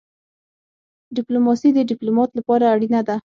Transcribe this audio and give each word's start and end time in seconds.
ډيپلوماسي 1.17 1.69
د 1.73 1.79
ډيپلومات 1.91 2.29
لپاره 2.39 2.63
اړینه 2.75 3.01
ده. 3.07 3.15